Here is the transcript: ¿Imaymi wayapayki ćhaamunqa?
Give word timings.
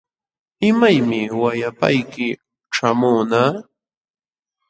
¿Imaymi 0.69 1.21
wayapayki 1.41 2.27
ćhaamunqa? 2.73 3.43